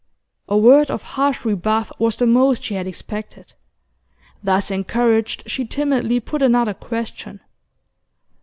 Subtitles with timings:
[0.49, 3.53] A word of harsh rebuff was the most she had expected.
[4.41, 7.39] Thus encouraged, she timidly put another question.